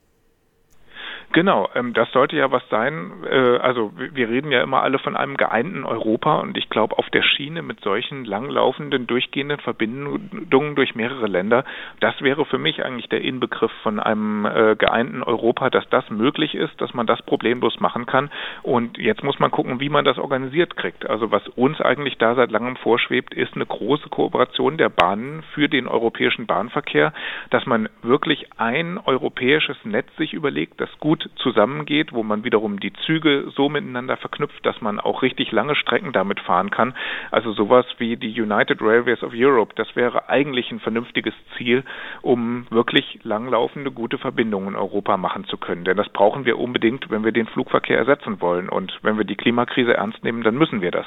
Genau, 1.35 1.69
ähm, 1.75 1.95
das 1.95 2.13
sollte 2.13 2.37
ja 2.37 2.53
was 2.53 2.63
sein. 2.71 3.11
Äh, 3.29 3.57
also 3.57 3.91
wir 3.97 4.29
reden 4.29 4.53
ja 4.53 4.63
immer 4.63 4.85
alle 4.85 5.01
von 5.01 5.17
einem 5.17 5.37
geeinten 5.37 5.83
Europa 5.85 6.37
und 6.39 6.57
ich 6.57 6.71
glaube 6.71 6.97
auf 6.97 7.11
der 7.11 7.23
Schiene 7.23 7.61
mit 7.61 7.81
solchen 7.81 8.25
langlaufenden, 8.25 9.09
durchgehenden 9.09 9.59
Verbindungen 9.59 10.77
durch 10.77 10.95
mehrere 10.95 11.27
Länder, 11.27 11.65
das 11.99 12.23
wäre 12.23 12.45
für 12.45 12.59
mich 12.59 12.85
eigentlich 12.85 13.09
der 13.09 13.23
Inbegriff 13.23 13.73
von 13.83 13.99
einem 13.99 14.47
äh, 14.47 14.77
geeinten 14.77 15.25
Europa, 15.25 15.71
dass 15.71 15.89
das 15.91 16.09
möglich 16.09 16.55
ist, 16.55 16.81
dass 16.81 16.95
man 16.95 17.09
das 17.09 17.21
problemlos 17.23 17.81
machen 17.81 18.07
kann. 18.07 18.31
Und 18.63 18.97
jetzt 18.97 19.25
muss 19.25 19.41
man 19.41 19.51
gucken, 19.51 19.81
wie 19.81 19.89
man 19.89 20.05
das 20.05 20.19
organisiert 20.19 20.77
kriegt. 20.77 21.11
Also 21.11 21.33
was 21.33 21.49
uns 21.49 21.81
eigentlich 21.81 22.17
da 22.17 22.37
seit 22.37 22.53
langem 22.53 22.77
vorschwebt, 22.77 23.35
ist 23.35 23.57
eine 23.57 23.67
große 23.67 24.09
Kooperation 24.09 24.79
der 24.79 24.89
Bahnen 24.89 25.43
für 25.53 25.69
den 25.69 25.89
europäischen 25.89 26.47
Bahnverkehr, 26.47 27.13
dass 27.51 27.67
man 27.67 27.89
wirklich 28.03 28.47
ein 28.57 28.99
europäisches 29.05 29.79
Netz 29.85 30.15
sich 30.17 30.33
überlegt, 30.33 30.81
das 30.81 30.97
gut 31.01 31.24
zusammengeht, 31.37 32.13
wo 32.13 32.23
man 32.23 32.45
wiederum 32.45 32.81
die 32.81 32.93
Züge 33.07 33.51
so 33.55 33.69
miteinander 33.69 34.17
verknüpft, 34.17 34.65
dass 34.65 34.81
man 34.81 35.01
auch 35.01 35.23
richtig 35.23 35.53
lange 35.53 35.75
Strecken 35.75 36.13
damit 36.13 36.41
fahren 36.41 36.71
kann. 36.71 36.95
Also 37.31 37.53
sowas 37.53 37.87
wie 37.99 38.17
die 38.17 38.41
United 38.41 38.81
Railways 38.81 39.23
of 39.23 39.33
Europe, 39.35 39.75
das 39.77 39.95
wäre 39.97 40.29
eigentlich 40.29 40.71
ein 40.71 40.81
vernünftiges 40.81 41.35
Ziel, 41.57 41.85
um 42.23 42.67
wirklich 42.71 43.21
langlaufende 43.23 43.91
gute 43.91 44.19
Verbindungen 44.19 44.69
in 44.69 44.77
Europa 44.77 45.17
machen 45.17 45.45
zu 45.45 45.57
können. 45.57 45.85
Denn 45.85 45.97
das 45.97 46.09
brauchen 46.09 46.45
wir 46.45 46.59
unbedingt, 46.59 47.11
wenn 47.11 47.25
wir 47.25 47.33
den 47.33 47.47
Flugverkehr 47.47 47.99
ersetzen 47.99 48.41
wollen. 48.41 48.69
Und 48.69 48.99
wenn 49.03 49.19
wir 49.19 49.25
die 49.25 49.37
Klimakrise 49.37 49.95
ernst 49.95 50.23
nehmen, 50.25 50.43
dann 50.43 50.57
müssen 50.57 50.81
wir 50.81 50.91
das. 50.91 51.07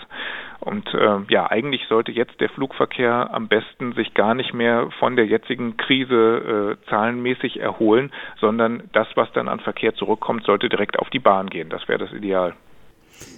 Und 0.59 0.87
äh, 0.93 1.19
ja, 1.29 1.49
eigentlich 1.49 1.81
sollte 1.87 2.11
jetzt 2.11 2.39
der 2.39 2.49
Flugverkehr 2.49 3.33
am 3.33 3.47
besten 3.47 3.93
sich 3.93 4.13
gar 4.13 4.33
nicht 4.33 4.53
mehr 4.53 4.89
von 4.99 5.15
der 5.15 5.25
jetzigen 5.25 5.77
Krise 5.77 6.77
äh, 6.83 6.89
zahlenmäßig 6.89 7.59
erholen, 7.59 8.11
sondern 8.39 8.83
das, 8.93 9.07
was 9.15 9.31
dann 9.33 9.47
an 9.47 9.59
Verkehr 9.59 9.93
zurückkommt, 9.95 10.43
sollte 10.45 10.67
direkt 10.69 10.97
auf 10.99 11.09
die 11.09 11.19
Bahn 11.19 11.49
gehen. 11.49 11.69
Das 11.69 11.87
wäre 11.87 11.99
das 11.99 12.11
Ideal. 12.11 12.53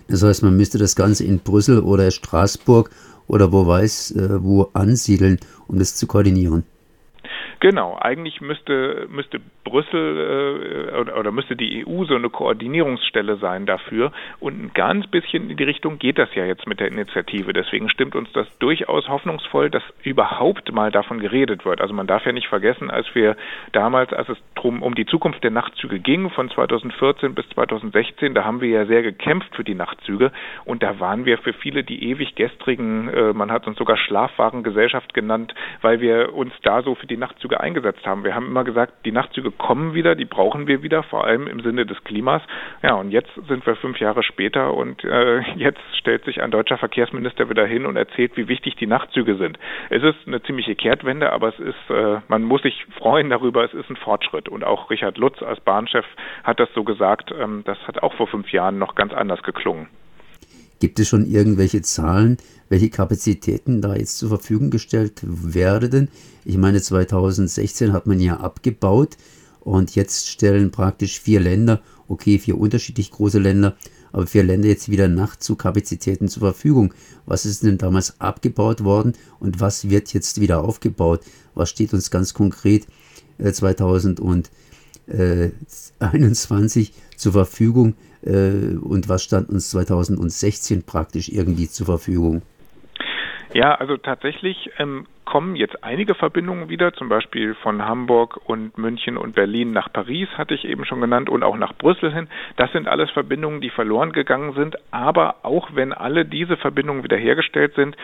Das 0.08 0.24
heißt, 0.24 0.44
man 0.44 0.56
müsste 0.56 0.78
das 0.78 0.96
Ganze 0.96 1.26
in 1.26 1.40
Brüssel 1.40 1.80
oder 1.80 2.10
Straßburg 2.10 2.90
oder 3.28 3.52
wo 3.52 3.68
weiß, 3.68 4.12
äh, 4.12 4.44
wo 4.44 4.70
ansiedeln, 4.74 5.40
um 5.68 5.78
das 5.78 5.96
zu 5.96 6.08
koordinieren. 6.08 6.64
Genau, 7.62 7.98
eigentlich 8.00 8.40
müsste, 8.40 9.08
müsste 9.10 9.42
Brüssel 9.66 10.92
äh, 10.94 10.98
oder, 10.98 11.18
oder 11.20 11.32
müsste 11.32 11.58
die 11.58 11.86
EU 11.86 12.06
so 12.06 12.16
eine 12.16 12.30
Koordinierungsstelle 12.30 13.36
sein 13.36 13.66
dafür. 13.66 14.14
Und 14.40 14.64
ein 14.64 14.72
ganz 14.74 15.08
bisschen 15.08 15.50
in 15.50 15.58
die 15.58 15.64
Richtung 15.66 16.00
geht 16.00 16.18
das 16.18 16.34
ja 16.36 16.46
jetzt 16.46 16.68
mit 16.68 16.80
der 16.80 16.88
Initiative. 16.88 17.52
Deswegen 17.52 17.90
stimmt 17.90 18.16
uns 18.16 18.32
das 18.32 18.48
durchaus 18.60 19.10
hoffnungsvoll, 19.10 19.70
dass 19.70 19.84
überhaupt 20.04 20.72
mal 20.72 20.90
davon 20.90 21.20
geredet 21.20 21.66
wird. 21.66 21.82
Also 21.82 21.94
man 21.94 22.08
darf 22.08 22.26
ja 22.26 22.32
nicht 22.32 22.48
vergessen, 22.48 22.90
als 22.90 23.14
wir 23.14 23.36
damals, 23.74 24.14
als 24.14 24.30
es 24.30 24.38
drum 24.56 24.82
um 24.82 24.96
die 24.96 25.06
Zukunft 25.06 25.44
der 25.44 25.52
Nachtzüge 25.52 26.00
ging, 26.00 26.30
von 26.30 26.50
2014 26.50 27.36
bis 27.36 27.48
2016, 27.50 28.36
da 28.36 28.46
haben 28.46 28.62
wir 28.62 28.70
ja 28.70 28.86
sehr 28.86 29.04
gekämpft 29.04 29.54
für 29.56 29.66
die 29.66 29.76
Nachtzüge 29.76 30.32
und 30.64 30.82
da 30.82 31.00
waren 31.02 31.26
wir 31.26 31.38
für 31.38 31.54
viele 31.54 31.84
die 31.84 32.10
ewig 32.10 32.36
gestrigen, 32.36 33.10
äh, 33.10 33.34
man 33.34 33.52
hat 33.52 33.68
uns 33.68 33.78
sogar 33.78 33.98
Schlafwagengesellschaft 33.98 35.14
genannt, 35.14 35.54
weil 35.82 36.00
wir 36.00 36.34
uns 36.34 36.54
da 36.64 36.82
so 36.84 36.96
für 36.96 37.08
die 37.08 37.18
Nachtzüge 37.18 37.49
Nachtzüge 37.50 37.60
eingesetzt 37.60 38.06
haben. 38.06 38.24
Wir 38.24 38.36
haben 38.36 38.48
immer 38.48 38.64
gesagt, 38.64 39.06
die 39.06 39.12
Nachtzüge 39.12 39.52
kommen 39.52 39.94
wieder, 39.94 40.16
die 40.16 40.26
brauchen 40.26 40.68
wir 40.68 40.84
wieder, 40.84 41.04
vor 41.04 41.26
allem 41.26 41.48
im 41.48 41.62
Sinne 41.62 41.86
des 41.86 42.04
Klimas. 42.04 42.42
Ja, 42.84 42.96
und 42.96 43.12
jetzt 43.12 43.34
sind 43.48 43.66
wir 43.66 43.76
fünf 43.76 44.00
Jahre 44.00 44.24
später 44.24 44.74
und 44.74 45.04
äh, 45.04 45.40
jetzt 45.56 45.82
stellt 45.98 46.26
sich 46.26 46.42
ein 46.42 46.52
deutscher 46.52 46.78
Verkehrsminister 46.78 47.50
wieder 47.50 47.66
hin 47.66 47.86
und 47.86 47.96
erzählt, 47.96 48.38
wie 48.38 48.48
wichtig 48.48 48.76
die 48.76 48.88
Nachtzüge 48.88 49.36
sind. 49.36 49.58
Es 49.90 50.04
ist 50.04 50.28
eine 50.28 50.42
ziemliche 50.44 50.76
Kehrtwende, 50.76 51.32
aber 51.32 51.50
es 51.50 51.60
ist, 51.60 51.90
äh, 51.90 52.20
man 52.28 52.44
muss 52.44 52.62
sich 52.62 52.86
freuen 52.98 53.30
darüber, 53.30 53.64
es 53.64 53.74
ist 53.74 53.90
ein 53.90 53.98
Fortschritt. 53.98 54.50
Und 54.50 54.64
auch 54.64 54.90
Richard 54.90 55.18
Lutz 55.18 55.42
als 55.42 55.60
Bahnchef 55.62 56.06
hat 56.44 56.60
das 56.60 56.70
so 56.74 56.84
gesagt, 56.84 57.34
ähm, 57.38 57.64
das 57.66 57.78
hat 57.88 58.04
auch 58.04 58.14
vor 58.14 58.28
fünf 58.28 58.52
Jahren 58.52 58.78
noch 58.78 58.96
ganz 58.96 59.14
anders 59.14 59.42
geklungen. 59.44 59.88
Gibt 60.80 61.00
es 61.00 61.10
schon 61.10 61.26
irgendwelche 61.26 61.82
Zahlen, 61.82 62.38
welche 62.70 62.90
Kapazitäten 62.90 63.82
da 63.82 63.96
jetzt 63.96 64.18
zur 64.18 64.30
Verfügung 64.30 64.70
gestellt 64.70 65.22
werden? 65.24 66.08
Ich 66.46 66.58
meine, 66.58 66.82
2016 66.82 67.92
hat 67.92 68.08
man 68.08 68.20
ja 68.20 68.38
abgebaut 68.38 69.18
und 69.60 69.96
jetzt 69.96 70.30
stellen 70.30 70.72
praktisch 70.72 71.20
vier 71.20 71.42
Länder, 71.42 71.82
okay, 72.08 72.40
vier 72.40 72.58
unterschiedlich 72.58 73.12
große 73.12 73.40
Länder, 73.40 73.76
aber 74.14 74.26
vier 74.26 74.44
Länder 74.44 74.70
jetzt 74.70 74.90
wieder 74.90 75.08
Nachtzugkapazitäten 75.08 76.30
zur 76.30 76.42
Verfügung. 76.42 76.94
Was 77.26 77.46
ist 77.46 77.64
denn 77.64 77.78
damals 77.78 78.20
abgebaut 78.22 78.84
worden 78.84 79.14
und 79.40 79.60
was 79.60 79.90
wird 79.90 80.14
jetzt 80.14 80.40
wieder 80.40 80.64
aufgebaut? 80.64 81.22
Was 81.56 81.70
steht 81.70 81.94
uns 81.94 82.10
ganz 82.10 82.34
konkret 82.34 82.88
äh, 85.10 85.52
2021 85.68 86.94
zur 87.16 87.34
Verfügung? 87.34 87.96
äh, 88.24 88.78
und 88.82 89.10
was 89.10 89.24
stand 89.24 89.50
uns 89.50 89.72
2016 89.72 90.86
praktisch 90.86 91.30
irgendwie 91.30 91.68
zur 91.68 91.86
Verfügung? 91.86 92.42
Ja, 93.54 93.74
also 93.74 93.98
tatsächlich 93.98 94.70
ähm, 94.78 95.08
kommen 95.26 95.56
jetzt 95.56 95.84
einige 95.84 96.14
Verbindungen 96.14 96.70
wieder, 96.70 96.94
zum 96.94 97.10
Beispiel 97.10 97.56
von 97.56 97.84
Hamburg 97.84 98.40
und 98.46 98.78
München 98.78 99.18
und 99.18 99.34
Berlin 99.34 99.72
nach 99.72 99.92
Paris, 99.92 100.28
hatte 100.38 100.54
ich 100.54 100.66
eben 100.66 100.86
schon 100.86 101.02
genannt, 101.02 101.32
und 101.32 101.42
auch 101.42 101.58
nach 101.58 101.74
Brüssel 101.74 102.14
hin. 102.14 102.28
Das 102.58 102.72
sind 102.74 102.88
alles 102.88 103.10
Verbindungen, 103.10 103.60
die 103.60 103.72
verloren 103.72 104.12
gegangen 104.12 104.54
sind. 104.54 104.76
Aber 104.92 105.38
auch 105.42 105.70
wenn 105.74 105.94
alle 105.94 106.26
diese 106.26 106.58
Verbindungen 106.58 107.04
wiederhergestellt 107.04 107.74
sind, 107.74 107.98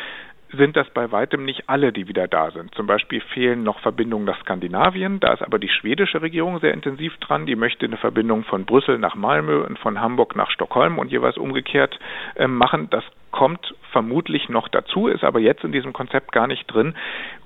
sind 0.56 0.76
das 0.76 0.90
bei 0.90 1.12
weitem 1.12 1.46
nicht 1.46 1.70
alle, 1.70 1.92
die 1.92 2.08
wieder 2.08 2.28
da 2.28 2.52
sind. 2.52 2.74
Zum 2.76 2.88
Beispiel 2.88 3.22
fehlen 3.22 3.64
noch 3.64 3.80
Verbindungen 3.80 4.26
nach 4.26 4.40
Skandinavien. 4.42 5.20
Da 5.20 5.34
ist 5.34 5.42
aber 5.42 5.60
die 5.60 5.70
schwedische 5.70 6.22
Regierung 6.22 6.60
sehr 6.60 6.74
intensiv 6.74 7.16
dran. 7.18 7.46
Die 7.46 7.56
möchte 7.56 7.86
eine 7.86 7.98
Verbindung 7.98 8.44
von 8.44 8.66
Brüssel 8.66 8.98
nach 8.98 9.16
Malmö 9.16 9.64
und 9.66 9.80
von 9.80 10.00
Hamburg 10.00 10.36
nach 10.36 10.50
Stockholm 10.52 11.00
und 11.00 11.12
jeweils 11.12 11.38
umgekehrt 11.38 12.00
äh, 12.36 12.48
machen. 12.48 12.90
Das 12.90 13.04
kommt 13.32 13.76
vermutlich 13.92 14.48
noch 14.48 14.70
dazu, 14.70 15.08
ist 15.08 15.26
aber 15.26 15.40
jetzt 15.40 15.64
in 15.66 15.74
diesem 15.74 15.92
Konzept 15.92 16.32
gar 16.32 16.48
nicht 16.48 16.66
drin. 16.68 16.96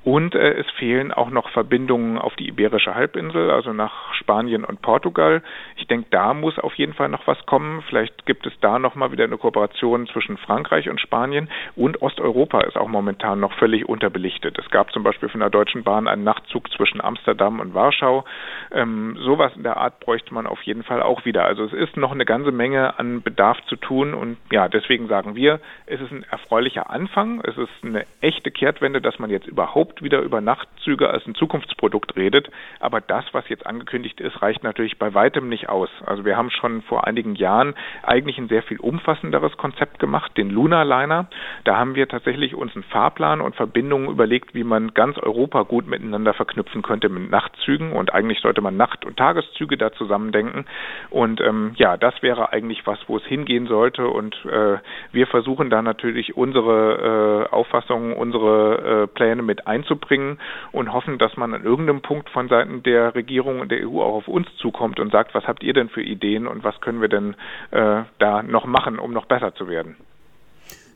Und 0.10 0.34
äh, 0.34 0.54
es 0.54 0.66
fehlen 0.72 1.12
auch 1.12 1.30
noch 1.30 1.50
Verbindungen 1.52 2.18
auf 2.18 2.36
die 2.36 2.48
Iberische 2.48 2.96
Halbinsel, 2.96 3.52
also 3.52 3.74
nach 3.74 4.12
Spanien 4.16 4.66
und 4.66 4.82
Portugal. 4.82 5.44
Ich 5.76 5.86
denke, 5.86 6.08
da 6.10 6.34
muss 6.34 6.58
auf 6.58 6.74
jeden 6.74 6.94
Fall 6.94 7.10
noch 7.10 7.28
was 7.28 7.38
kommen. 7.46 7.84
Vielleicht 7.88 8.26
gibt 8.26 8.48
es 8.48 8.54
da 8.60 8.80
noch 8.80 8.96
mal 8.96 9.12
wieder 9.12 9.26
eine 9.26 9.38
Kooperation 9.38 10.08
zwischen 10.08 10.38
Frankreich 10.38 10.90
und 10.90 11.00
Spanien. 11.00 11.48
Und 11.76 12.02
Osteuropa 12.02 12.62
ist 12.62 12.76
auch 12.76 12.88
momentan 12.88 13.40
noch 13.40 13.54
völlig 13.60 13.88
unterbelichtet. 13.88 14.58
Es 14.58 14.68
gab 14.72 14.92
zum 14.92 15.04
Beispiel 15.04 15.30
von 15.30 15.42
der 15.42 15.52
Deutschen 15.52 15.84
Bahn 15.84 16.08
einen 16.08 16.24
Nachtzug 16.24 16.72
zwischen 16.72 17.02
Amsterdam 17.02 17.60
und 17.60 17.76
Warschau. 17.76 18.26
Ähm, 18.72 19.16
sowas 19.20 19.52
in 19.56 19.62
der 19.62 19.78
Art 19.78 20.00
bräuchte 20.00 20.34
man 20.34 20.48
auf 20.48 20.64
jeden 20.64 20.82
Fall 20.82 21.04
auch 21.04 21.26
wieder. 21.26 21.46
Also 21.46 21.66
es 21.66 21.74
ist 21.74 21.98
noch 21.98 22.14
eine 22.14 22.26
ganze 22.26 22.52
Menge 22.52 22.98
an 22.98 23.22
Bedarf 23.22 23.64
zu 23.68 23.76
tun. 23.76 24.16
Und 24.16 24.38
ja, 24.52 24.70
deswegen 24.70 25.08
sagen 25.08 25.36
wir, 25.36 25.60
es 25.86 26.02
ist 26.02 26.12
ein 26.12 26.26
erfreulicher 26.32 26.90
Anfang. 26.90 27.42
Es 27.42 27.60
ist 27.60 27.84
eine 27.84 28.08
echte 28.22 28.50
Kehrtwende, 28.50 29.02
dass 29.02 29.20
man 29.20 29.30
jetzt 29.30 29.46
überhaupt 29.46 29.99
wieder 30.02 30.22
über 30.22 30.42
Nachtzüge 30.42 31.10
als 31.10 31.26
ein 31.28 31.36
Zukunftsprodukt 31.36 32.16
redet. 32.16 32.50
Aber 32.80 33.02
das, 33.02 33.26
was 33.34 33.48
jetzt 33.50 33.66
angekündigt 33.66 34.20
ist, 34.22 34.42
reicht 34.42 34.64
natürlich 34.64 34.98
bei 34.98 35.14
weitem 35.14 35.50
nicht 35.50 35.70
aus. 35.70 35.90
Also 36.06 36.26
wir 36.26 36.38
haben 36.38 36.50
schon 36.50 36.82
vor 36.84 37.08
einigen 37.08 37.36
Jahren 37.36 37.76
eigentlich 38.04 38.38
ein 38.38 38.48
sehr 38.48 38.64
viel 38.64 38.80
umfassenderes 38.80 39.58
Konzept 39.58 40.00
gemacht, 40.00 40.38
den 40.38 40.50
Lunar 40.50 40.86
Liner. 40.86 41.28
Da 41.64 41.78
haben 41.78 41.96
wir 41.96 42.08
tatsächlich 42.08 42.56
uns 42.56 42.76
einen 42.76 42.84
Fahrplan 42.84 43.42
und 43.42 43.56
Verbindungen 43.56 44.10
überlegt, 44.10 44.54
wie 44.54 44.64
man 44.64 44.94
ganz 44.94 45.18
Europa 45.18 45.64
gut 45.64 45.88
miteinander 45.88 46.34
verknüpfen 46.34 46.82
könnte 46.82 47.10
mit 47.10 47.30
Nachtzügen. 47.30 47.92
Und 47.94 48.14
eigentlich 48.14 48.40
sollte 48.42 48.62
man 48.62 48.78
Nacht- 48.78 49.06
und 49.06 49.18
Tageszüge 49.18 49.78
da 49.78 49.92
zusammendenken. 49.92 50.66
Und 51.10 51.42
ähm, 51.42 51.74
ja, 51.76 51.98
das 51.98 52.22
wäre 52.22 52.52
eigentlich 52.52 52.86
was, 52.86 53.00
wo 53.08 53.18
es 53.18 53.24
hingehen 53.24 53.68
sollte. 53.68 54.08
Und 54.08 54.36
äh, 54.46 54.78
wir 55.12 55.28
versuchen 55.28 55.70
da 55.70 55.82
natürlich 55.82 56.36
unsere 56.38 57.48
äh, 57.50 57.54
Auffassungen, 57.54 58.14
unsere 58.14 59.04
äh, 59.04 59.08
Pläne 59.08 59.42
mit 59.42 59.68
einzubringen 59.80 60.40
und 60.72 60.92
hoffen, 60.94 61.18
dass 61.18 61.36
man 61.38 61.54
an 61.54 61.64
irgendeinem 61.64 62.02
Punkt 62.02 62.30
von 62.30 62.48
Seiten 62.48 62.84
der 62.84 63.16
Regierung 63.16 63.60
und 63.60 63.72
der 63.72 63.88
EU 63.88 64.02
auch 64.02 64.16
auf 64.16 64.28
uns 64.28 64.48
zukommt 64.58 65.00
und 65.00 65.12
sagt, 65.12 65.34
was 65.34 65.46
habt 65.46 65.64
ihr 65.64 65.74
denn 65.74 65.90
für 65.90 66.02
Ideen 66.02 66.48
und 66.48 66.64
was 66.64 66.80
können 66.82 67.02
wir 67.02 67.10
denn 67.10 67.36
äh, 67.72 68.04
da 68.20 68.44
noch 68.44 68.66
machen, 68.66 69.00
um 69.00 69.14
noch 69.14 69.26
besser 69.26 69.54
zu 69.56 69.68
werden. 69.68 69.96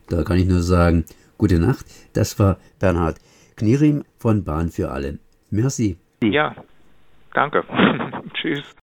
Da 0.08 0.22
kann 0.22 0.38
ich 0.38 0.46
nur 0.46 0.60
sagen, 0.60 1.04
gute 1.38 1.58
Nacht. 1.58 1.86
Das 2.14 2.38
war 2.38 2.58
Bernhard 2.80 3.16
Knirim 3.56 4.04
von 4.18 4.44
Bahn 4.44 4.68
für 4.68 4.90
alle. 4.90 5.18
Merci. 5.50 5.96
Ja, 6.22 6.54
danke. 7.32 7.64
Tschüss. 8.34 8.74